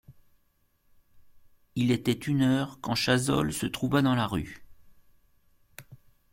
Il 1.75 1.91
était 1.91 2.11
une 2.11 2.41
heure 2.41 2.79
quand 2.81 2.95
Chazolles 2.95 3.53
se 3.53 3.67
trouva 3.67 4.01
dans 4.01 4.15
la 4.15 4.25
rue. 4.25 4.65